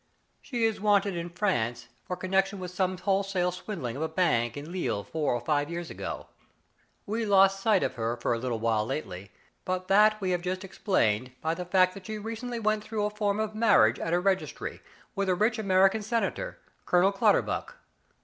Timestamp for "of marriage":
13.39-13.99